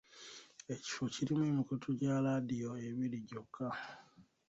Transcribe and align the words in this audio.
Ekifo 0.73 1.03
kirimu 1.13 1.43
emikutu 1.51 1.87
gya 1.99 2.15
laadiyo 2.23 2.71
ebiri 2.87 3.17
gyokka. 3.29 3.67